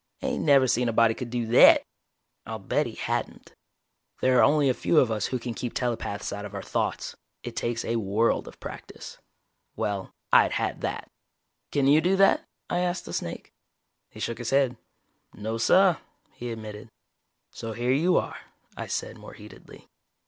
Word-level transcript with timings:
"Ain't 0.23 0.43
never 0.43 0.65
seen 0.65 0.89
a 0.89 0.93
body 0.93 1.13
could 1.13 1.29
do 1.29 1.45
thet!" 1.45 1.85
I'll 2.47 2.57
bet 2.57 2.87
he 2.87 2.95
hadn't. 2.95 3.53
There 4.19 4.39
are 4.39 4.43
only 4.43 4.67
a 4.67 4.73
few 4.73 4.97
of 4.97 5.11
us 5.11 5.27
who 5.27 5.37
can 5.37 5.53
keep 5.53 5.75
telepaths 5.75 6.33
out 6.33 6.43
of 6.43 6.55
our 6.55 6.63
thoughts. 6.63 7.15
It 7.43 7.55
takes 7.55 7.85
a 7.85 7.97
world 7.97 8.47
of 8.47 8.59
practice. 8.59 9.19
Well, 9.75 10.09
I'd 10.33 10.53
had 10.53 10.81
that. 10.81 11.11
"Can 11.71 11.85
you 11.85 12.01
do 12.01 12.15
that?" 12.15 12.43
I 12.67 12.79
asked 12.79 13.05
the 13.05 13.13
snake. 13.13 13.53
He 14.09 14.19
shook 14.19 14.39
his 14.39 14.49
head. 14.49 14.75
"No, 15.35 15.59
suh," 15.59 15.97
he 16.31 16.49
admitted. 16.51 16.89
"So 17.51 17.73
here 17.73 17.91
you 17.93 18.17
are," 18.17 18.39
I 18.75 18.87
said, 18.87 19.19
more 19.19 19.33
heatedly. 19.33 19.87